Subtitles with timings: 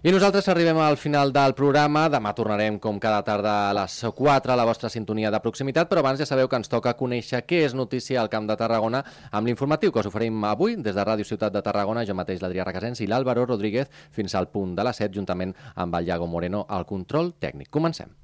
[0.00, 2.04] I nosaltres arribem al final del programa.
[2.06, 6.04] Demà tornarem com cada tarda a les 4 a la vostra sintonia de proximitat, però
[6.04, 9.50] abans ja sabeu que ens toca conèixer què és notícia al Camp de Tarragona amb
[9.50, 13.02] l'informatiu que us oferim avui des de Ràdio Ciutat de Tarragona, jo mateix l'Adrià Requesens
[13.02, 16.86] i l'Àlvaro Rodríguez fins al punt de les 7 juntament amb el Iago Moreno al
[16.86, 17.66] control tècnic.
[17.66, 18.14] Comencem.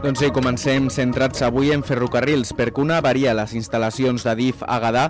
[0.00, 4.62] Doncs sí, comencem centrats avui en ferrocarrils, perquè una avaria a les instal·lacions de DIF
[4.64, 5.02] a Gadà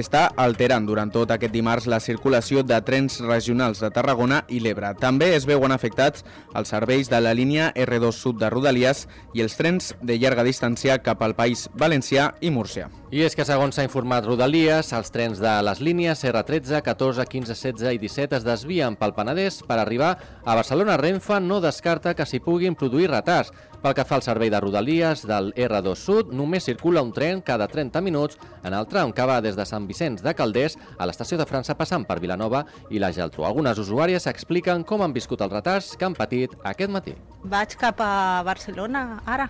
[0.00, 4.94] està alterant durant tot aquest dimarts la circulació de trens regionals de Tarragona i l'Ebre.
[4.96, 6.24] També es veuen afectats
[6.56, 9.04] els serveis de la línia R2 Sud de Rodalies
[9.36, 12.88] i els trens de llarga distància cap al País Valencià i Múrcia.
[13.12, 17.54] I és que, segons s'ha informat Rodalies, els trens de les línies R13, 14, 15,
[17.56, 20.10] 16 i 17 es desvien pel Penedès per arribar
[20.44, 20.98] a Barcelona.
[21.00, 23.52] Renfe no descarta que s'hi puguin produir retards.
[23.78, 27.68] Pel que fa al servei de Rodalies del R2 Sud, només circula un tren cada
[27.70, 28.34] 30 minuts
[28.66, 31.76] en el tram que va des de Sant Vicenç de Calders a l'estació de França
[31.78, 33.44] passant per Vilanova i la Geltrú.
[33.46, 37.14] Algunes usuàries expliquen com han viscut els retards que han patit aquest matí.
[37.44, 39.46] Vaig cap a Barcelona ara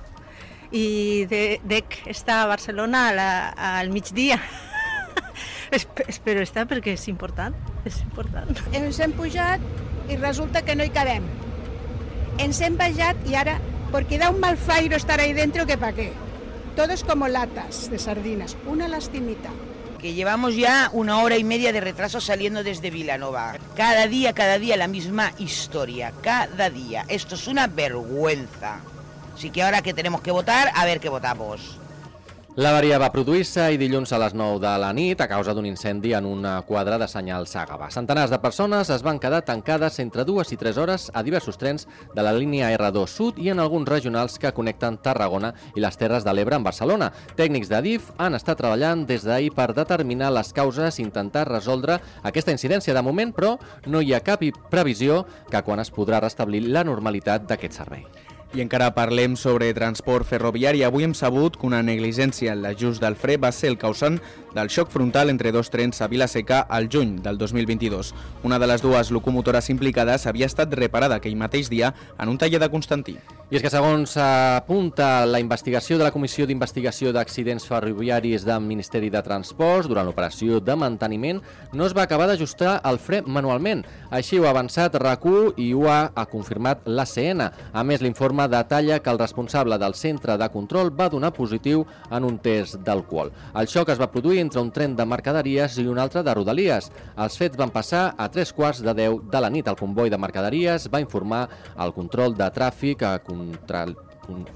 [0.77, 3.31] i de, dec estar a Barcelona a la,
[3.79, 4.37] al migdia.
[5.73, 7.57] Espero estar perquè és important,
[7.89, 8.53] és important.
[8.77, 9.65] Ens hem pujat
[10.13, 11.25] i resulta que no hi cabem.
[12.45, 13.57] Ens hem bajat i ara
[13.91, 16.13] porque da un mal fairo estar ahí dentro que para qué.
[16.77, 19.51] Todo es como latas de sardinas, una lastimita.
[19.99, 23.57] Que llevamos ya una hora y media de retraso saliendo desde Vilanova.
[23.75, 27.05] Cada día, cada día la misma historia, cada día.
[27.09, 28.81] Esto es una vergüenza.
[29.35, 31.81] Así que ahora que tenemos que votar, a ver qué votamos.
[32.59, 36.11] L'avaria va produir-se i dilluns a les 9 de la nit a causa d'un incendi
[36.19, 37.87] en una quadra de senyal Sàgava.
[37.95, 41.87] Centenars de persones es van quedar tancades entre dues i tres hores a diversos trens
[42.17, 46.27] de la línia R2 Sud i en alguns regionals que connecten Tarragona i les Terres
[46.27, 47.13] de l'Ebre amb Barcelona.
[47.39, 52.01] Tècnics de DIF han estat treballant des d'ahir per determinar les causes i intentar resoldre
[52.25, 52.97] aquesta incidència.
[52.97, 53.55] De moment, però,
[53.87, 58.03] no hi ha cap previsió que quan es podrà restablir la normalitat d'aquest servei.
[58.57, 60.81] I encara parlem sobre transport ferroviari.
[60.87, 64.17] Avui hem sabut que una negligència en l'ajust del fre va ser el causant
[64.55, 68.15] del xoc frontal entre dos trens a Vilaseca al juny del 2022.
[68.49, 72.65] Una de les dues locomotores implicades havia estat reparada aquell mateix dia en un taller
[72.65, 73.19] de Constantí.
[73.49, 79.09] I és que segons apunta la investigació de la Comissió d'Investigació d'Accidents Ferroviaris del Ministeri
[79.09, 81.41] de Transports, durant l'operació de manteniment
[81.73, 83.87] no es va acabar d'ajustar el fre manualment.
[84.13, 87.41] Així ho ha avançat RAC1 i ho ha, ha confirmat l'ACN.
[87.73, 92.29] A més, l'informe detalla que el responsable del centre de control va donar positiu en
[92.29, 93.33] un test d'alcohol.
[93.57, 96.93] El xoc es va produir entre un tren de mercaderies i un altre de rodalies.
[97.17, 99.73] Els fets van passar a tres quarts de 10 de la nit.
[99.73, 101.47] El comboi de mercaderies va informar
[101.81, 103.17] al control de tràfic a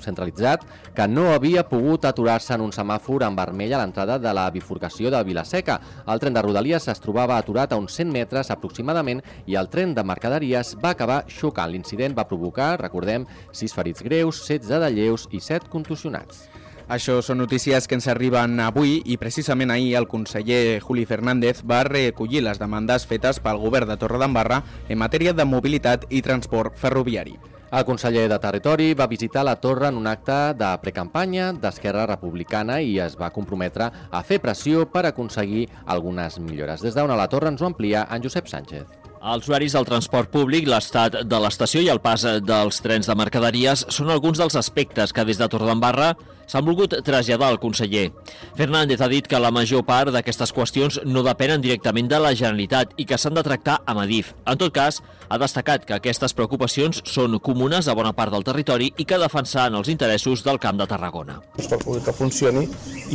[0.02, 4.48] centralitzat que no havia pogut aturar-se en un semàfor en vermell a l'entrada de la
[4.52, 5.78] bifurcació de Vilaseca.
[6.06, 9.94] El tren de Rodalies es trobava aturat a uns 100 metres aproximadament i el tren
[9.94, 11.72] de mercaderies va acabar xocant.
[11.72, 16.48] L'incident va provocar, recordem, 6 ferits greus, 16 de lleus i 7 contusionats.
[16.92, 21.84] Això són notícies que ens arriben avui i precisament ahir el conseller Juli Fernández va
[21.88, 27.38] recollir les demandes fetes pel govern de Torredembarra en matèria de mobilitat i transport ferroviari.
[27.72, 32.82] El conseller de Territori va visitar la torre en un acte de precampanya d'Esquerra Republicana
[32.84, 36.84] i es va comprometre a fer pressió per aconseguir algunes millores.
[36.84, 38.84] Des d'on a la torre ens ho amplia en Josep Sánchez.
[39.22, 43.86] Els horaris del transport públic, l'estat de l'estació i el pas dels trens de mercaderies
[43.94, 46.08] són alguns dels aspectes que des de Torredembarra
[46.50, 48.10] s'han volgut traslladar al conseller.
[48.58, 52.92] Fernández ha dit que la major part d'aquestes qüestions no depenen directament de la Generalitat
[52.98, 54.34] i que s'han de tractar amb Adif.
[54.44, 54.98] En tot cas,
[55.32, 59.78] ha destacat que aquestes preocupacions són comunes a bona part del territori i que defensaran
[59.78, 61.38] els interessos del Camp de Tarragona.
[61.56, 62.66] Per que funcioni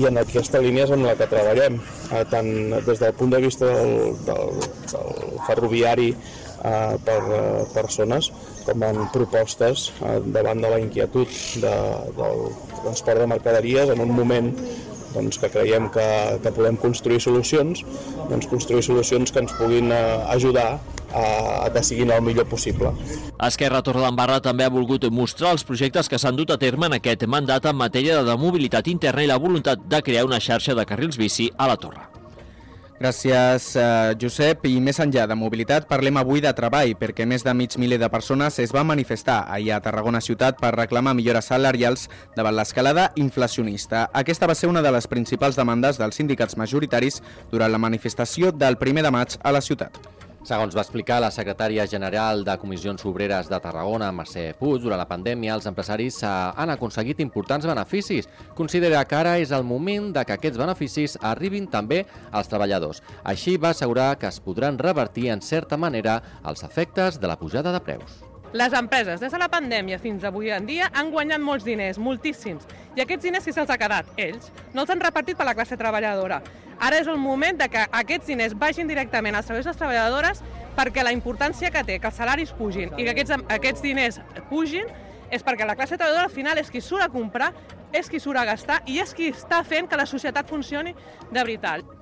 [0.01, 1.77] i en aquesta línia és amb la que treballem,
[2.09, 2.49] eh, tant
[2.87, 4.57] des del punt de vista del, del,
[4.95, 7.41] del ferroviari eh, per eh,
[7.75, 8.31] persones
[8.65, 9.91] com en propostes
[10.33, 11.29] davant de la inquietud
[11.61, 11.75] de,
[12.17, 12.41] del
[12.81, 14.49] transport de mercaderies en un moment
[15.13, 16.05] doncs, que creiem que,
[16.43, 17.83] que podem construir solucions,
[18.29, 20.79] doncs construir solucions que ens puguin eh, ajudar
[21.13, 22.91] a, siguin el millor possible.
[23.47, 27.25] Esquerra Torredembarra també ha volgut mostrar els projectes que s'han dut a terme en aquest
[27.29, 31.17] mandat en matèria de mobilitat interna i la voluntat de crear una xarxa de carrils
[31.17, 32.26] bici a la Torre.
[32.97, 34.65] Gràcies, eh, Josep.
[34.65, 38.09] I més enllà de mobilitat, parlem avui de treball, perquè més de mig miler de
[38.09, 44.09] persones es van manifestar ahir a Tarragona Ciutat per reclamar millores salarials davant l'escalada inflacionista.
[44.13, 47.21] Aquesta va ser una de les principals demandes dels sindicats majoritaris
[47.51, 50.01] durant la manifestació del primer de maig a la ciutat.
[50.47, 55.07] Segons va explicar la secretària general de Comissions Obreres de Tarragona, Mercè Puig, durant la
[55.09, 58.29] pandèmia els empresaris han aconseguit importants beneficis.
[58.55, 63.03] Considera que ara és el moment de que aquests beneficis arribin també als treballadors.
[63.27, 67.75] Així va assegurar que es podran revertir en certa manera els efectes de la pujada
[67.75, 68.23] de preus.
[68.53, 72.63] Les empreses, des de la pandèmia fins avui en dia, han guanyat molts diners, moltíssims.
[72.95, 74.07] I aquests diners qui se'ls ha quedat?
[74.15, 74.53] Ells.
[74.73, 76.39] No els han repartit per la classe treballadora.
[76.79, 80.41] Ara és el moment de que aquests diners vagin directament als treballadors i les treballadores
[80.77, 84.21] perquè la importància que té que els salaris pugin i que aquests, aquests diners
[84.51, 84.87] pugin
[85.33, 87.51] és perquè la classe treballadora al final és qui surt a comprar,
[87.91, 90.95] és qui surt a gastar i és qui està fent que la societat funcioni
[91.31, 91.96] de veritat.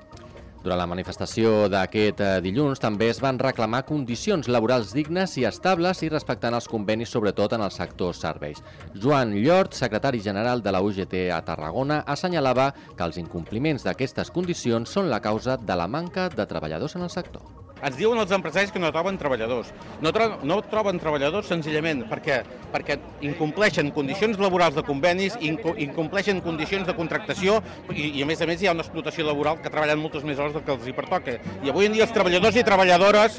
[0.66, 6.02] Durant la manifestació d'aquest eh, dilluns també es van reclamar condicions laborals dignes i estables
[6.02, 8.64] i respectant els convenis, sobretot en el sector serveis.
[9.04, 14.90] Joan Llort, secretari general de la UGT a Tarragona, assenyalava que els incompliments d'aquestes condicions
[14.90, 17.65] són la causa de la manca de treballadors en el sector.
[17.86, 19.68] Ens diuen els empresaris que no troben treballadors.
[20.02, 22.40] No, tro no troben treballadors senzillament perquè,
[22.74, 22.98] perquè
[23.28, 27.60] incompleixen condicions laborals de convenis, inco incompleixen condicions de contractació
[27.94, 30.42] i, i, a més a més, hi ha una explotació laboral que treballen moltes més
[30.42, 31.38] hores del que els hi pertoca.
[31.62, 33.38] I avui en dia els treballadors i treballadores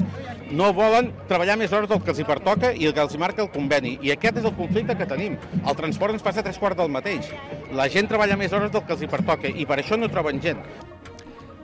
[0.55, 3.19] no volen treballar més hores del que els hi pertoca i el que els hi
[3.19, 3.97] marca el conveni.
[3.99, 5.35] I aquest és el conflicte que tenim.
[5.59, 7.33] El transport ens passa tres quarts del mateix.
[7.75, 10.39] La gent treballa més hores del que els hi pertoca i per això no troben
[10.39, 10.63] gent.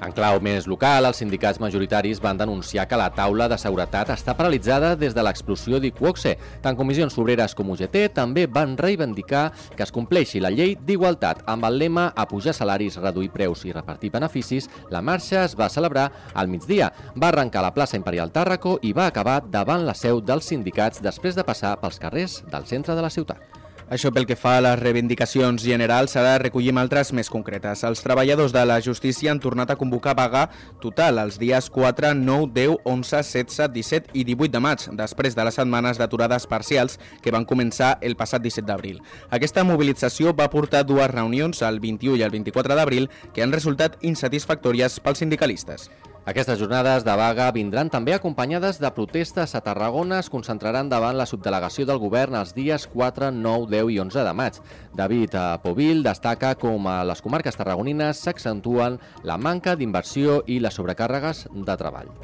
[0.04, 4.34] En clau més local, els sindicats majoritaris van denunciar que la taula de seguretat està
[4.36, 6.34] paralitzada des de l'explosió d'Iquoxe.
[6.66, 9.46] Tant comissions obreres com UGT també van reivindicar
[9.78, 11.46] que es compleixi la llei d'igualtat.
[11.48, 15.72] Amb el lema a pujar salaris, reduir preus i repartir beneficis, la marxa es va
[15.72, 16.92] celebrar al migdia.
[17.16, 21.40] Va arrencar la plaça Imperial Tàrraco i va acabar davant la seu dels sindicats després
[21.40, 23.63] de passar pels carrers del centre de la ciutat.
[23.94, 27.84] Això pel que fa a les reivindicacions generals, ara recollim altres més concretes.
[27.86, 30.48] Els treballadors de la justícia han tornat a convocar vaga
[30.82, 35.46] total els dies 4, 9, 10, 11, 16, 17 i 18 de maig, després de
[35.46, 38.98] les setmanes d'aturades parcials que van començar el passat 17 d'abril.
[39.30, 44.02] Aquesta mobilització va portar dues reunions, el 21 i el 24 d'abril, que han resultat
[44.02, 45.92] insatisfactòries pels sindicalistes.
[46.24, 50.22] Aquestes jornades de vaga vindran també acompanyades de protestes a Tarragona.
[50.24, 54.32] Es concentraran davant la subdelegació del govern els dies 4, 9, 10 i 11 de
[54.40, 54.60] maig.
[54.96, 55.36] David
[55.66, 58.96] Povil destaca com a les comarques tarragonines s'accentuen
[59.28, 62.16] la manca d'inversió i les sobrecàrregues de treball.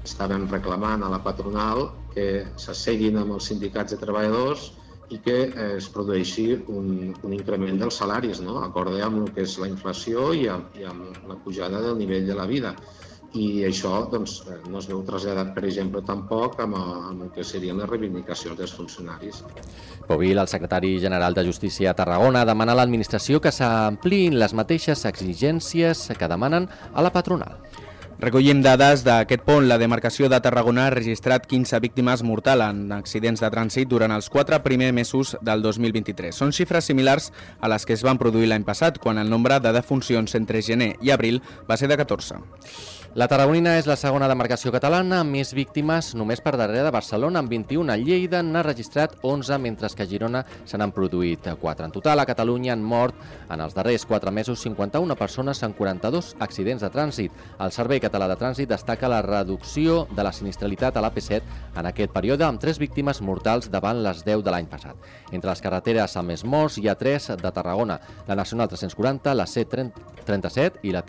[0.00, 4.70] Estàvem reclamant a la patronal que s'asseguin amb els sindicats de treballadors
[5.10, 8.58] i que eh, es produeixi un, un increment dels salaris, no?
[8.64, 12.26] acorde amb el que és la inflació i amb, i amb la pujada del nivell
[12.26, 12.74] de la vida.
[13.36, 17.44] I això doncs, eh, no es veu traslladat, per exemple, tampoc amb, amb el que
[17.44, 19.42] serien les reivindicacions dels funcionaris.
[20.08, 25.04] Povil, el secretari general de Justícia a Tarragona, demana a l'administració que s'ampliïn les mateixes
[25.10, 27.60] exigències que demanen a la patronal.
[28.16, 29.66] Recollim dades d'aquest pont.
[29.68, 34.30] La demarcació de Tarragona ha registrat 15 víctimes mortals en accidents de trànsit durant els
[34.32, 36.32] quatre primers mesos del 2023.
[36.32, 37.28] Són xifres similars
[37.60, 40.94] a les que es van produir l'any passat, quan el nombre de defuncions entre gener
[41.04, 42.40] i abril va ser de 14.
[43.16, 47.40] La Tarragonina és la segona demarcació catalana amb més víctimes només per darrere de Barcelona,
[47.40, 47.88] amb 21.
[47.88, 51.86] A Lleida n'ha registrat 11, mentre que a Girona se n'han produït 4.
[51.86, 53.16] En total, a Catalunya han mort
[53.48, 57.32] en els darrers 4 mesos 51 persones en 42 accidents de trànsit.
[57.56, 61.40] El Servei Català de Trànsit destaca la reducció de la sinistralitat a l'AP7
[61.80, 64.92] en aquest període, amb 3 víctimes mortals davant les 10 de l'any passat.
[65.32, 67.96] Entre les carreteres amb més morts hi ha 3 de Tarragona,
[68.28, 71.00] la Nacional 340, la C37 i la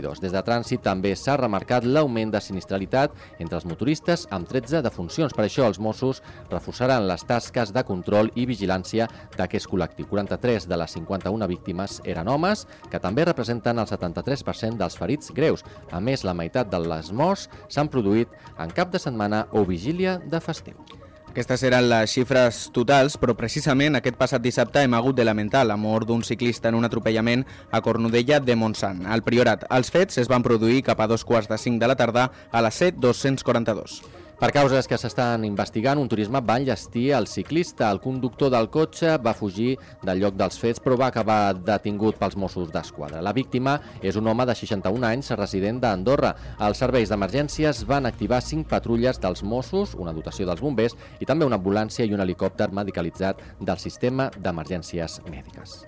[0.00, 0.20] TB-3022.
[0.20, 5.34] Des de Trànsit també s'ha remarcat l'augment de sinistralitat entre els motoristes amb 13 defuncions.
[5.34, 10.08] Per això els Mossos reforçaran les tasques de control i vigilància d'aquest col·lectiu.
[10.08, 15.64] 43 de les 51 víctimes eren homes, que també representen el 73% dels ferits greus.
[15.90, 20.18] A més, la meitat de les morts s'han produït en cap de setmana o vigília
[20.18, 21.09] de festiu.
[21.30, 25.76] Aquestes eren les xifres totals, però precisament aquest passat dissabte hem hagut de lamentar la
[25.78, 29.04] mort d'un ciclista en un atropellament a Cornudella de Montsant.
[29.06, 31.94] Al Priorat, els fets es van produir cap a dos quarts de cinc de la
[31.94, 34.19] tarda a la C242.
[34.40, 37.90] Per causes que s'estan investigant, un turisme va enllestir el ciclista.
[37.92, 42.38] El conductor del cotxe va fugir del lloc dels fets, però va acabar detingut pels
[42.40, 43.20] Mossos d'Esquadra.
[43.20, 46.32] La víctima és un home de 61 anys, resident d'Andorra.
[46.56, 51.44] Els serveis d'emergències van activar 5 patrulles dels Mossos, una dotació dels bombers i també
[51.44, 55.82] una ambulància i un helicòpter medicalitzat del sistema d'emergències mèdiques.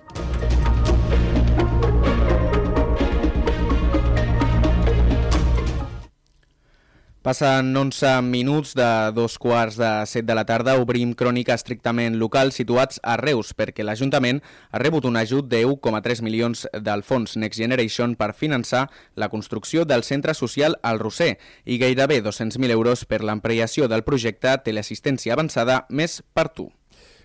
[7.23, 10.73] Passen 11 minuts de dos quarts de set de la tarda.
[10.75, 16.19] Obrim crònica estrictament local situats a Reus perquè l'Ajuntament ha rebut un ajut de 1,3
[16.19, 21.79] milions del fons Next Generation per finançar la construcció del centre social al Roser i
[21.79, 26.73] gairebé 200.000 euros per l'ampliació del projecte Teleassistència Avançada Més per tu.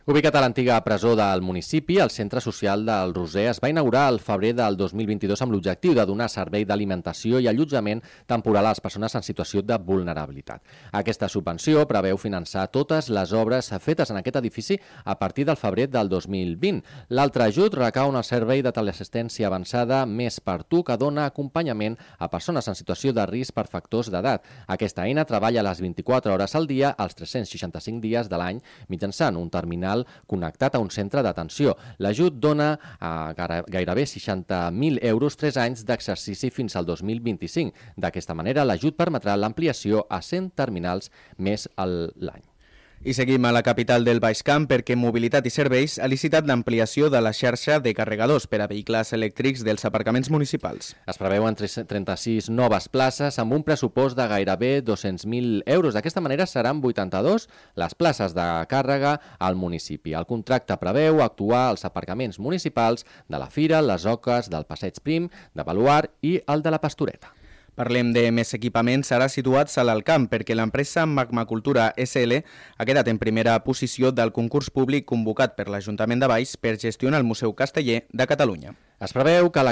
[0.09, 4.21] Ubicat a l'antiga presó del municipi, el Centre Social del Roser es va inaugurar al
[4.25, 9.13] febrer del 2022 amb l'objectiu de donar servei d'alimentació i allotjament temporal a les persones
[9.19, 10.63] en situació de vulnerabilitat.
[10.97, 15.91] Aquesta subvenció preveu finançar totes les obres fetes en aquest edifici a partir del febrer
[15.93, 16.81] del 2020.
[17.13, 21.99] L'altre ajut recau en el servei de teleassistència avançada Més per tu, que dona acompanyament
[22.17, 24.49] a persones en situació de risc per factors d'edat.
[24.69, 29.53] Aquesta eina treballa les 24 hores al dia, als 365 dies de l'any, mitjançant un
[29.53, 31.75] terminal personal connectat a un centre d'atenció.
[31.99, 37.73] L'ajut dona a gairebé 60.000 euros 3 anys d'exercici fins al 2025.
[37.97, 42.58] D'aquesta manera, l'ajut permetrà l'ampliació a 100 terminals més l'any.
[43.05, 47.07] I seguim a la capital del Baix Camp perquè Mobilitat i Serveis ha licitat l'ampliació
[47.15, 50.97] de la xarxa de carregadors per a vehicles elèctrics dels aparcaments municipals.
[51.07, 55.95] Es preveuen 36 noves places amb un pressupost de gairebé 200.000 euros.
[55.95, 57.47] D'aquesta manera seran 82
[57.79, 60.19] les places de càrrega al municipi.
[60.19, 65.31] El contracte preveu actuar als aparcaments municipals de la Fira, les Oques, del Passeig Prim,
[65.55, 67.38] de Baluar i el de la Pastoreta.
[67.79, 73.21] Parlem de més equipaments ara situats a l'Alcamp perquè l'empresa Magmacultura SL ha quedat en
[73.23, 78.01] primera posició del concurs públic convocat per l'Ajuntament de Baix per gestionar el Museu Casteller
[78.11, 78.75] de Catalunya.
[78.99, 79.63] Es preveu que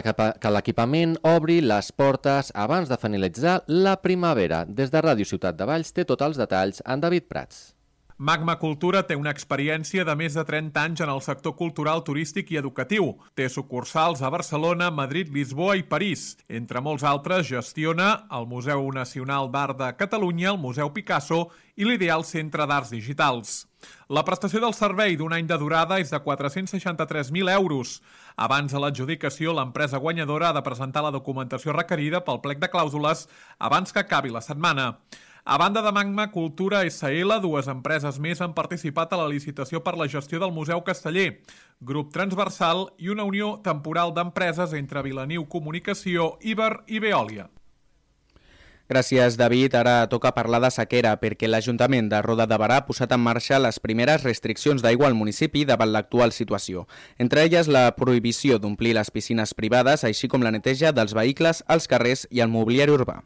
[0.54, 4.62] l'equipament obri les portes abans de finalitzar la primavera.
[4.68, 7.75] Des de Ràdio Ciutat de Valls té tots els detalls en David Prats.
[8.18, 12.48] Magma Cultura té una experiència de més de 30 anys en el sector cultural, turístic
[12.48, 13.10] i educatiu.
[13.36, 16.38] Té sucursals a Barcelona, Madrid, Lisboa i París.
[16.48, 22.24] Entre molts altres, gestiona el Museu Nacional d'Art de Catalunya, el Museu Picasso i l'Ideal
[22.24, 23.66] Centre d'Arts Digitals.
[24.08, 27.98] La prestació del servei d'un any de durada és de 463.000 euros.
[28.40, 33.28] Abans de l'adjudicació, l'empresa guanyadora ha de presentar la documentació requerida pel plec de clàusules
[33.60, 34.94] abans que acabi la setmana.
[35.48, 39.92] A banda de Magma Cultura SL, dues empreses més han participat a la licitació per
[39.94, 41.36] la gestió del Museu Casteller,
[41.78, 47.46] grup transversal i una unió temporal d'empreses entre Vilaniu Comunicació, Iber i Veòlia.
[48.90, 49.78] Gràcies, David.
[49.78, 53.62] Ara toca parlar de sequera, perquè l'Ajuntament de Roda de Barà ha posat en marxa
[53.62, 56.88] les primeres restriccions d'aigua al municipi davant l'actual situació.
[57.22, 61.86] Entre elles, la prohibició d'omplir les piscines privades, així com la neteja dels vehicles als
[61.86, 63.22] carrers i al mobiliari urbà.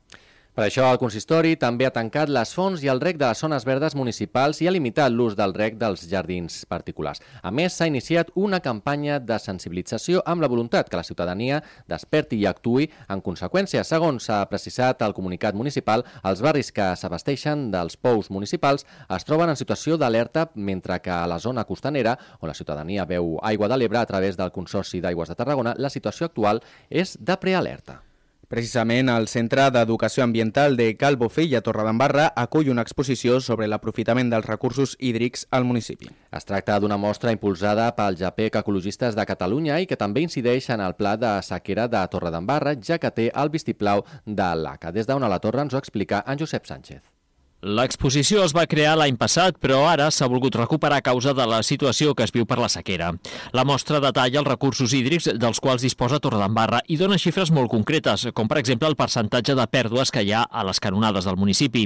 [0.51, 3.63] Per això el consistori també ha tancat les fonts i el rec de les zones
[3.65, 7.23] verdes municipals i ha limitat l'ús del rec dels jardins particulars.
[7.47, 12.41] A més, s'ha iniciat una campanya de sensibilització amb la voluntat que la ciutadania desperti
[12.43, 13.87] i actui en conseqüència.
[13.87, 19.55] Segons s'ha precisat el comunicat municipal, els barris que s'abasteixen dels pous municipals es troben
[19.55, 23.79] en situació d'alerta, mentre que a la zona costanera, on la ciutadania veu aigua de
[23.79, 28.03] l'Ebre a través del Consorci d'Aigües de Tarragona, la situació actual és de prealerta.
[28.51, 34.33] Precisament, el Centre d'Educació Ambiental de Cal Bofill a Torredembarra acull una exposició sobre l'aprofitament
[34.33, 36.11] dels recursos hídrics al municipi.
[36.35, 40.83] Es tracta d'una mostra impulsada pel JAPEC Ecologistes de Catalunya i que també incideix en
[40.83, 44.91] el pla de sequera de Torredembarra, ja que té el vistiplau de l'ACA.
[44.99, 47.20] Des d'on a la torre ens ho explica en Josep Sánchez.
[47.61, 51.59] L'exposició es va crear l'any passat, però ara s'ha volgut recuperar a causa de la
[51.61, 53.11] situació que es viu per la sequera.
[53.53, 58.31] La mostra detalla els recursos hídrics dels quals disposa Torredembarra i dona xifres molt concretes,
[58.33, 61.85] com per exemple el percentatge de pèrdues que hi ha a les canonades del municipi.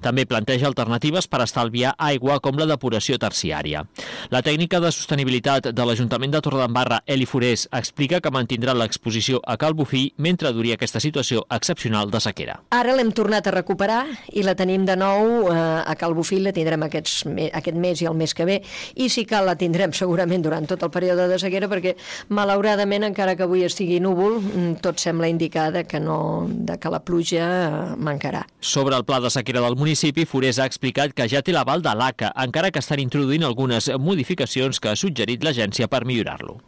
[0.00, 3.82] També planteja alternatives per estalviar aigua com la depuració terciària.
[4.30, 9.58] La tècnica de sostenibilitat de l'Ajuntament de Torredembarra, Eli Forés, explica que mantindrà l'exposició a
[9.58, 12.60] Cal Bufí mentre duri aquesta situació excepcional de sequera.
[12.70, 16.52] Ara l'hem tornat a recuperar i la tenim de nou nou eh, a Calbofil la
[16.56, 18.58] tindrem aquests, aquest mes i el mes que ve
[18.94, 21.96] i si cal la tindrem segurament durant tot el període de sequera perquè
[22.28, 26.92] malauradament encara que avui estigui núvol mm, tot sembla indicar de que, no, de que
[26.92, 28.44] la pluja eh, mancarà.
[28.60, 31.94] Sobre el pla de sequera del municipi, Forés ha explicat que ja té l'aval de
[31.96, 36.60] l'ACA, encara que estan introduint algunes modificacions que ha suggerit l'agència per millorar-lo.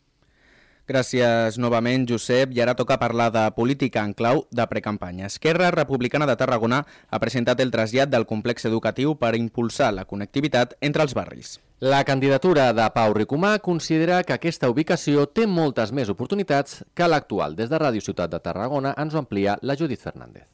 [0.88, 2.54] Gràcies novament, Josep.
[2.56, 5.26] I ara toca parlar de política en clau de precampanya.
[5.26, 6.78] Esquerra Republicana de Tarragona
[7.10, 11.58] ha presentat el trasllat del complex educatiu per impulsar la connectivitat entre els barris.
[11.80, 17.54] La candidatura de Pau Ricomà considera que aquesta ubicació té moltes més oportunitats que l'actual.
[17.54, 20.48] Des de Ràdio Ciutat de Tarragona ens ho amplia la Judit Fernández.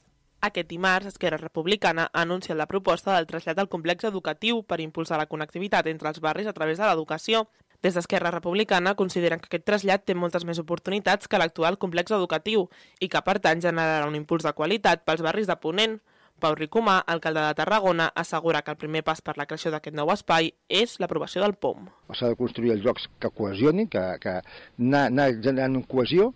[0.44, 5.16] Aquest dimarts, Esquerra Republicana ha anunciat la proposta del trasllat del complex educatiu per impulsar
[5.16, 7.46] la connectivitat entre els barris a través de l'educació.
[7.84, 12.64] Des d'Esquerra Republicana consideren que aquest trasllat té moltes més oportunitats que l'actual complex educatiu
[12.96, 15.98] i que, per tant, generarà un impuls de qualitat pels barris de Ponent.
[16.40, 20.10] Pau Ricomà, alcalde de Tarragona, assegura que el primer pas per la creació d'aquest nou
[20.16, 21.84] espai és l'aprovació del POM.
[22.16, 26.32] S'ha de construir els llocs que cohesionin, que, que anar, anar generant cohesió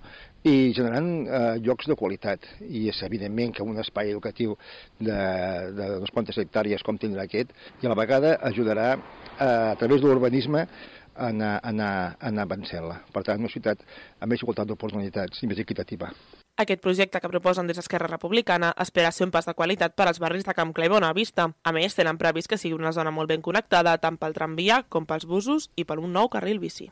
[0.46, 2.44] i generant eh, llocs de qualitat.
[2.60, 4.54] I és evidentment que un espai educatiu
[5.00, 5.18] de,
[5.80, 10.04] de unes quantes hectàrees com tindrà aquest, i a la vegada ajudarà eh, a través
[10.04, 10.68] de l'urbanisme
[11.18, 13.00] anar, anar, anar avançant-la.
[13.12, 13.82] Per tant, una ciutat
[14.20, 16.10] amb més igualtat d'oportunitats i més equitativa.
[16.58, 20.18] Aquest projecte que proposen des d'Esquerra Republicana espera ser un pas de qualitat per als
[20.18, 21.50] barris de Camp Clar i Bonavista.
[21.62, 25.06] A més, tenen previst que sigui una zona molt ben connectada tant pel tramvia com
[25.06, 26.90] pels busos i per un nou carril bici.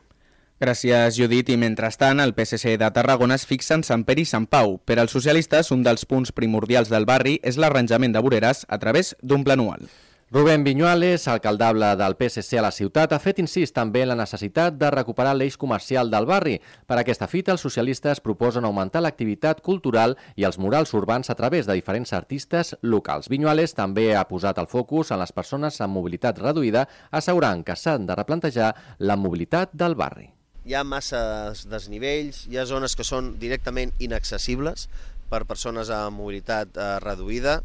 [0.57, 1.51] Gràcies, Judit.
[1.51, 4.79] I mentrestant, el PSC de Tarragona es fixa en Sant Pere i Sant Pau.
[4.79, 9.17] Per als socialistes, un dels punts primordials del barri és l'arranjament de voreres a través
[9.21, 9.85] d'un pla anual.
[10.29, 14.75] Rubén Viñuales, alcaldable del PSC a la ciutat, ha fet incís també en la necessitat
[14.75, 16.57] de recuperar l'eix comercial del barri.
[16.83, 21.63] Per aquesta fita, els socialistes proposen augmentar l'activitat cultural i els murals urbans a través
[21.63, 23.29] de diferents artistes locals.
[23.31, 28.03] Viñuales també ha posat el focus en les persones amb mobilitat reduïda, assegurant que s'han
[28.11, 30.27] de replantejar la mobilitat del barri.
[30.67, 34.89] Hi ha masses desnivells, hi ha zones que són directament inaccessibles
[35.31, 37.61] per persones amb mobilitat eh, reduïda,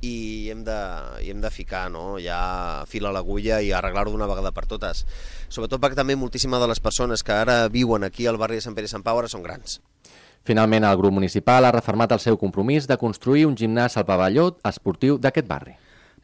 [0.00, 0.78] i hem de,
[1.24, 2.18] i hem de ficar no?
[2.22, 5.04] ja fil a l'agulla i arreglar-ho d'una vegada per totes.
[5.48, 8.78] Sobretot perquè també moltíssima de les persones que ara viuen aquí al barri de Sant
[8.78, 9.80] Pere i Sant Pau ara són grans.
[10.48, 14.54] Finalment, el grup municipal ha reformat el seu compromís de construir un gimnàs al pavelló
[14.64, 15.74] esportiu d'aquest barri.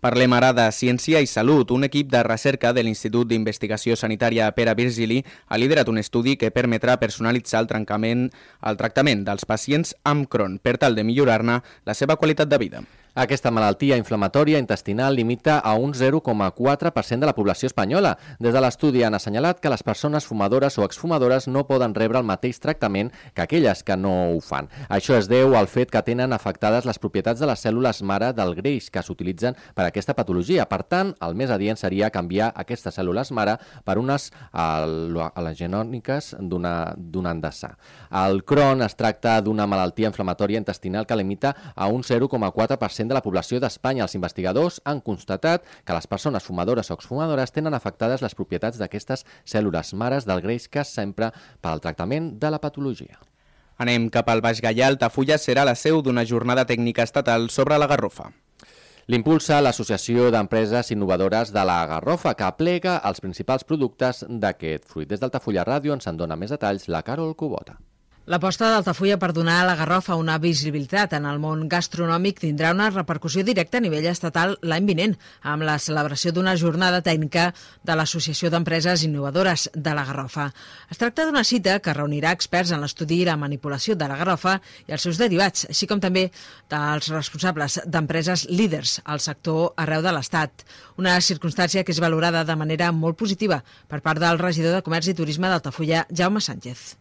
[0.04, 1.70] Parlem ara de Ciència i Salut.
[1.72, 6.50] Un equip de recerca de l'Institut d'Investigació Sanitària Pere Virgili ha liderat un estudi que
[6.52, 8.26] permetrà personalitzar el, trencament,
[8.60, 12.84] el tractament dels pacients amb Crohn per tal de millorar-ne la seva qualitat de vida.
[13.14, 18.16] Aquesta malaltia inflamatòria intestinal limita a un 0,4% de la població espanyola.
[18.42, 22.26] Des de l'estudi han assenyalat que les persones fumadores o exfumadores no poden rebre el
[22.26, 24.66] mateix tractament que aquelles que no ho fan.
[24.88, 28.56] Això es deu al fet que tenen afectades les propietats de les cèl·lules mare del
[28.58, 30.66] greix que s'utilitzen per a aquesta patologia.
[30.66, 33.54] Per tant, el més adient seria canviar aquestes cèl·lules mare
[33.86, 37.76] per unes al·legenòniques d'un endassà.
[38.26, 43.22] El Crohn es tracta d'una malaltia inflamatòria intestinal que limita a un 0,4% de la
[43.24, 44.04] població d'Espanya.
[44.04, 49.26] Els investigadors han constatat que les persones fumadores o exfumadores tenen afectades les propietats d'aquestes
[49.44, 53.20] cèl·lules mares del greix que s'empra per al tractament de la patologia.
[53.78, 54.86] Anem cap al Baix Gaià.
[54.86, 58.30] Altafulla serà la seu d'una jornada tècnica estatal sobre la garrofa.
[59.06, 65.10] L'impulsa l'Associació d'Empreses Innovadores de la Garrofa, que aplega els principals productes d'aquest fruit.
[65.10, 67.76] Des d'Altafulla Ràdio ens en dona més detalls la Carol Cubota.
[68.24, 72.86] L'aposta d'Altafulla per donar a la Garrofa una visibilitat en el món gastronòmic tindrà una
[72.88, 75.12] repercussió directa a nivell estatal l'any vinent,
[75.52, 77.50] amb la celebració d'una jornada tècnica
[77.84, 80.48] de l'Associació d'Empreses Innovadores de la Garrofa.
[80.88, 84.56] Es tracta d'una cita que reunirà experts en l'estudi i la manipulació de la Garrofa
[84.88, 86.30] i els seus derivats, així com també
[86.72, 90.64] dels responsables d'empreses líders al sector arreu de l'Estat.
[90.96, 95.12] Una circumstància que és valorada de manera molt positiva per part del regidor de Comerç
[95.12, 96.94] i Turisme d'Altafulla, Jaume Sánchez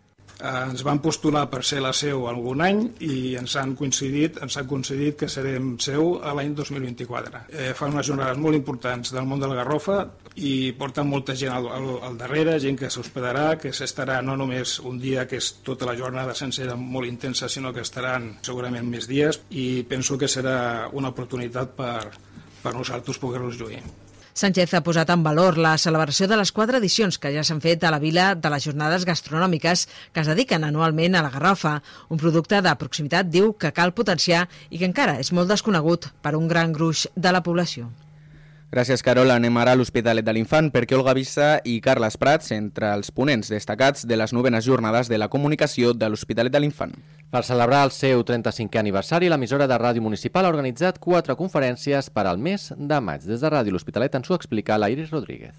[0.43, 4.67] ens van postular per ser la seu algun any i ens han coincidit, ens han
[4.67, 7.45] coincidit que serem seu a l'any 2024.
[7.49, 10.01] Eh, fan unes jornades molt importants del món de la Garrofa
[10.35, 14.79] i porten molta gent al, al, al darrere, gent que s'hospedarà, que s'estarà no només
[14.83, 19.07] un dia, que és tota la jornada sencera molt intensa, sinó que estaran segurament més
[19.07, 21.99] dies i penso que serà una oportunitat per,
[22.63, 23.83] per nosaltres poder-los lluir.
[24.33, 27.83] Sánchez ha posat en valor la celebració de les quatre edicions que ja s'han fet
[27.85, 31.75] a la vila de les jornades gastronòmiques que es dediquen anualment a la garrofa,
[32.09, 36.33] un producte de proximitat, diu, que cal potenciar i que encara és molt desconegut per
[36.33, 37.91] un gran gruix de la població.
[38.73, 39.29] Gràcies, Carol.
[39.29, 43.51] Anem ara a l'Hospitalet de l'Infant perquè Olga Vissa i Carles Prats, entre els ponents
[43.53, 46.95] destacats de les novenes jornades de la comunicació de l'Hospitalet de l'Infant.
[47.29, 52.25] Per celebrar el seu 35è aniversari, l'emissora de ràdio municipal ha organitzat quatre conferències per
[52.25, 53.29] al mes de maig.
[53.29, 55.53] Des de Ràdio L'Hospitalet ens ho explica l'Iris Rodríguez.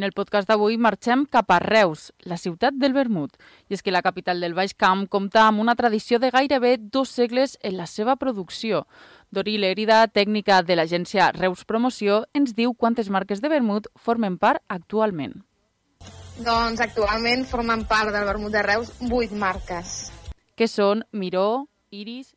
[0.00, 3.34] En el podcast d'avui marxem cap a Reus, la ciutat del vermut.
[3.68, 7.10] I és que la capital del Baix Camp compta amb una tradició de gairebé dos
[7.12, 8.86] segles en la seva producció.
[9.28, 14.64] Dori Lerida, tècnica de l'agència Reus Promoció, ens diu quantes marques de vermut formen part
[14.72, 15.36] actualment.
[16.48, 20.08] Doncs actualment formen part del vermut de Reus vuit marques.
[20.56, 22.32] Que són Miró, Iris,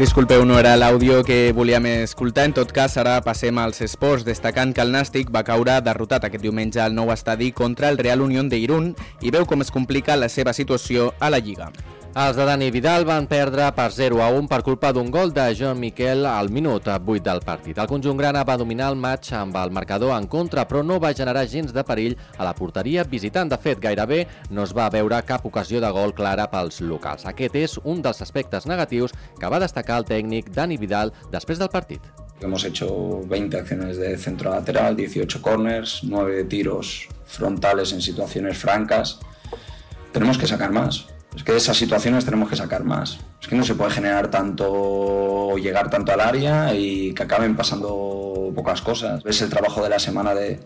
[0.00, 2.46] Disculpeu, no era l'àudio que volíem escoltar.
[2.48, 6.40] En tot cas, ara passem als esports, destacant que el Nàstic va caure derrotat aquest
[6.40, 10.16] diumenge al nou estadi contra el Real Unión de Irún i veu com es complica
[10.16, 11.68] la seva situació a la Lliga.
[12.10, 15.44] Els de Dani Vidal van perdre per 0 a 1 per culpa d'un gol de
[15.54, 17.76] Joan Miquel al minut 8 del partit.
[17.78, 21.12] El conjunt grana va dominar el maig amb el marcador en contra, però no va
[21.14, 23.52] generar gens de perill a la porteria visitant.
[23.52, 27.28] De fet, gairebé no es va veure cap ocasió de gol clara pels locals.
[27.30, 31.70] Aquest és un dels aspectes negatius que va destacar el tècnic Dani Vidal després del
[31.70, 32.02] partit.
[32.40, 39.20] Hemos hecho 20 acciones de centro lateral, 18 corners, 9 tiros frontales en situaciones francas.
[40.10, 41.06] Tenemos que sacar más.
[41.34, 43.18] Es que de esas situaciones tenemos que sacar más.
[43.40, 48.52] Es que no se puede generar tanto llegar tanto al área y que acaben pasando
[48.54, 49.22] pocas cosas.
[49.24, 50.60] Es el trabajo de la semana de,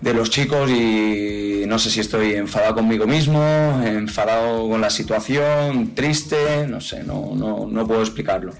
[0.00, 3.42] de los chicos y no sé si estoy enfadado conmigo mismo,
[3.84, 8.52] enfadado con la situación, triste, no sé, no, no, no puedo explicarlo.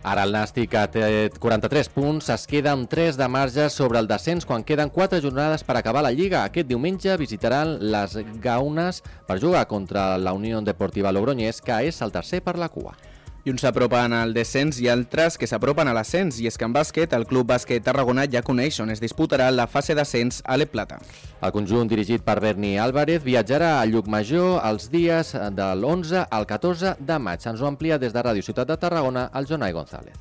[0.00, 1.02] Ara el Nàstic té
[1.36, 5.62] 43 punts es queda amb 3 de marge sobre el descens quan queden 4 jornades
[5.62, 6.40] per acabar la Lliga.
[6.44, 12.16] Aquest diumenge visitaran les Gaunes per jugar contra la Unió Deportiva Logroñés, que és el
[12.16, 12.96] tercer per la cua.
[13.40, 16.36] I uns s'apropen al descens i altres que s'apropen a l'ascens.
[16.44, 19.64] I és que en bàsquet, el Club Bàsquet Tarragona ja coneix on es disputarà la
[19.64, 20.98] fase d'ascens a l'Eplata.
[21.40, 26.98] El conjunt dirigit per Berni Álvarez viatjarà a Llucmajor els dies de l'11 al 14
[27.00, 27.46] de maig.
[27.48, 30.20] Ens ho amplia des de Ràdio Ciutat de Tarragona el Jonai González.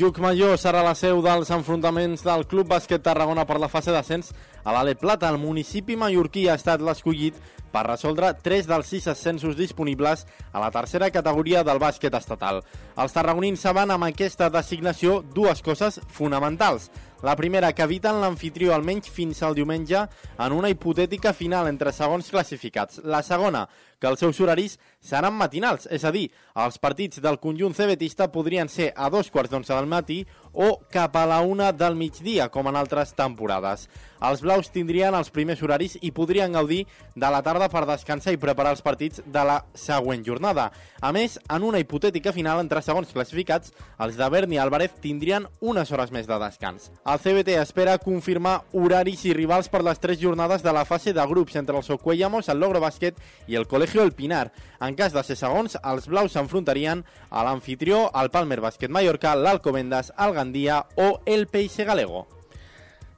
[0.00, 4.32] Llucmajor serà la seu dels enfrontaments del Club Bàsquet Tarragona per la fase d'ascens
[4.64, 5.30] a l'Ale Plata.
[5.30, 7.36] El municipi mallorquí ha estat l'escollit
[7.70, 12.62] per resoldre 3 dels 6 ascensos disponibles a la tercera categoria del bàsquet estatal.
[12.98, 16.90] Els tarragonins saben amb aquesta designació dues coses fonamentals.
[17.22, 20.06] La primera, que eviten l'anfitrió almenys fins al diumenge
[20.40, 23.02] en una hipotètica final entre segons classificats.
[23.04, 23.66] La segona,
[24.00, 28.68] que els seus horaris seran matinals, és a dir, els partits del conjunt cebetista podrien
[28.68, 32.66] ser a dos quarts d'onze del matí o cap a la una del migdia, com
[32.66, 33.86] en altres temporades.
[34.20, 36.82] Els blaus tindrien els primers horaris i podrien gaudir
[37.14, 40.68] de la tarda per descansar i preparar els partits de la següent jornada.
[41.00, 45.46] A més, en una hipotètica final entre segons classificats, els de Berni i Álvarez tindrien
[45.60, 46.90] unes hores més de descans.
[47.06, 51.26] El CBT espera confirmar horaris i rivals per les tres jornades de la fase de
[51.30, 53.16] grups entre el Socuellamos, el Logro Bàsquet
[53.48, 54.52] i el Colegio El Pinar.
[54.80, 60.12] En cas de ser segons, els blaus s'enfrontarien a l'anfitrió, el Palmer Bàsquet Mallorca, l'Alcobendas,
[60.14, 62.28] el Gandia o el Peixe Galego.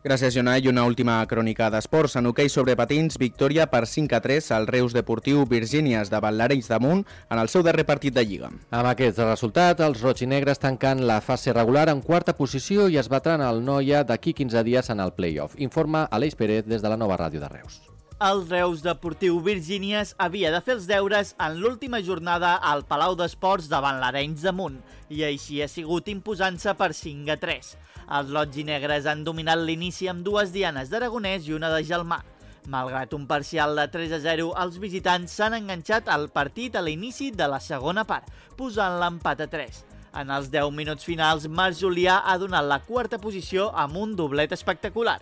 [0.03, 0.65] Gràcies, Jonai.
[0.65, 2.17] I una última crònica d'esports.
[2.17, 6.73] En hoquei sobre patins, victòria per 5 a 3 al Reus Deportiu Virgínies de Ballarells
[6.73, 8.49] damunt en el seu darrer partit de Lliga.
[8.73, 12.97] Amb aquest resultat, els roig i negres tanquen la fase regular en quarta posició i
[12.97, 15.61] es batran al Noia d'aquí 15 dies en el play-off.
[15.61, 17.83] Informa Aleix Pérez des de la nova ràdio de Reus.
[18.23, 23.67] El Reus Deportiu Virgínies havia de fer els deures en l'última jornada al Palau d'Esports
[23.73, 24.77] davant l'Arenys de Munt
[25.11, 27.73] i així ha sigut imposant-se per 5 a 3.
[28.21, 32.21] Els lots i negres han dominat l'inici amb dues dianes d'Aragonès i una de Gelmà.
[32.71, 37.33] Malgrat un parcial de 3 a 0, els visitants s'han enganxat al partit a l'inici
[37.35, 39.83] de la segona part, posant l'empat a 3.
[40.13, 44.53] En els 10 minuts finals, Marc Julià ha donat la quarta posició amb un doblet
[44.53, 45.17] espectacular.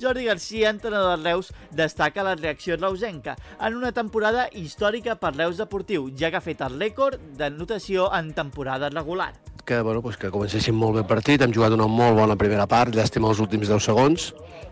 [0.00, 5.56] Jordi Garcia, entrenador de Reus, destaca la reacció reusenca en una temporada històrica per Reus
[5.62, 9.32] Deportiu, ja que ha fet el rècord de notació en temporada regular
[9.64, 12.66] que, bueno, pues que comencéssim molt bé el partit, hem jugat una molt bona primera
[12.70, 14.28] part, llàstima els últims 10 segons,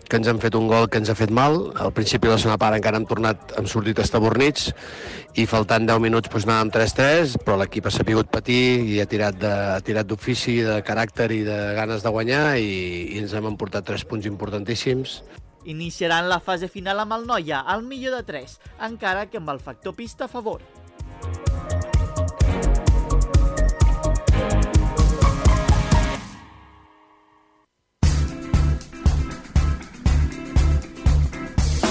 [0.09, 1.57] que ens han fet un gol que ens ha fet mal.
[1.81, 4.71] Al principi de la segona part encara hem tornat, hem sortit estabornits
[5.41, 9.39] i faltant 10 minuts doncs, anàvem 3-3, però l'equip ha sapigut patir i ha tirat
[9.41, 12.75] de, ha tirat d'ofici, de caràcter i de ganes de guanyar i,
[13.17, 15.23] i ens hem emportat 3 punts importantíssims.
[15.65, 18.59] Iniciaran la fase final amb el Noia, al millor de 3,
[18.91, 20.61] encara que amb el factor pista a favor.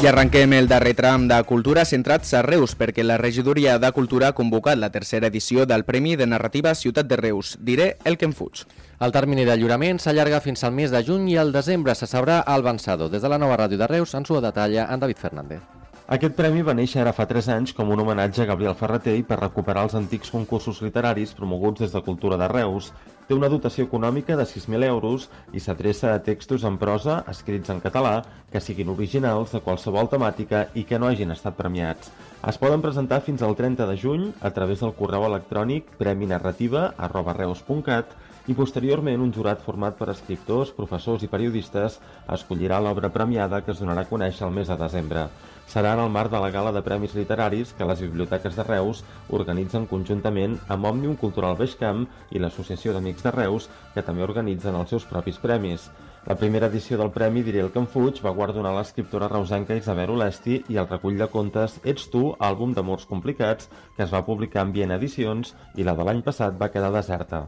[0.01, 4.31] I arrenquem el darrer tram de Cultura centrats a Reus, perquè la regidoria de Cultura
[4.31, 7.51] ha convocat la tercera edició del Premi de Narrativa Ciutat de Reus.
[7.61, 8.63] Diré el que em fuig.
[8.97, 12.39] El termini de lliurament s'allarga fins al mes de juny i al desembre se sabrà
[12.41, 13.13] al vencedor.
[13.13, 15.80] Des de la nova ràdio de Reus ens ho detalla en David Fernández.
[16.11, 19.23] Aquest premi va néixer ara fa 3 anys com un homenatge a Gabriel Ferreter i
[19.23, 22.89] per recuperar els antics concursos literaris promoguts des de Cultura de Reus.
[23.29, 27.79] Té una dotació econòmica de 6.000 euros i s'adreça a textos en prosa escrits en
[27.79, 32.11] català que siguin originals de qualsevol temàtica i que no hagin estat premiats.
[32.43, 38.11] Es poden presentar fins al 30 de juny a través del correu electrònic preminarrativa.reus.cat
[38.47, 41.99] i posteriorment un jurat format per escriptors, professors i periodistes
[42.37, 45.27] escollirà l'obra premiada que es donarà a conèixer el mes de desembre
[45.71, 49.03] serà en el marc de la gala de Premis Literaris que les biblioteques de Reus
[49.37, 54.91] organitzen conjuntament amb Òmnium Cultural Beixcamp i l'Associació d'Amics de Reus, que també organitzen els
[54.91, 55.87] seus propis premis.
[56.27, 60.11] La primera edició del Premi Diré el que em fuig va guardonar l'escriptora reusenca Isabel
[60.17, 64.67] Olesti i el recull de contes Ets tu, àlbum d'amors complicats, que es va publicar
[64.67, 67.47] en Viena Edicions i la de l'any passat va quedar deserta.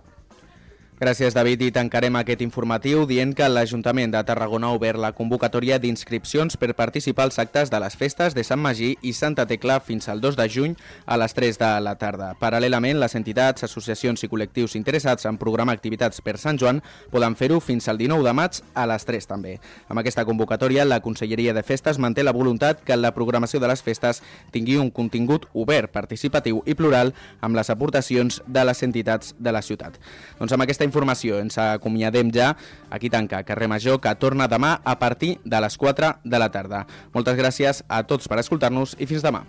[1.04, 5.76] Gràcies, David, i tancarem aquest informatiu dient que l'Ajuntament de Tarragona ha obert la convocatòria
[5.76, 10.08] d'inscripcions per participar als actes de les festes de Sant Magí i Santa Tecla fins
[10.08, 12.30] al 2 de juny a les 3 de la tarda.
[12.40, 16.80] Paral·lelament, les entitats, associacions i col·lectius interessats en programar activitats per Sant Joan
[17.12, 19.58] poden fer-ho fins al 19 de maig a les 3 també.
[19.90, 23.84] Amb aquesta convocatòria, la Conselleria de Festes manté la voluntat que la programació de les
[23.84, 24.24] festes
[24.56, 27.12] tingui un contingut obert, participatiu i plural
[27.42, 30.00] amb les aportacions de les entitats de la ciutat.
[30.40, 32.54] Doncs amb aquesta informació ens acomiadem ja.
[32.94, 36.86] Aquí tanca Carrer Major, que torna demà a partir de les 4 de la tarda.
[37.18, 39.44] Moltes gràcies a tots per escoltar-nos i fins demà.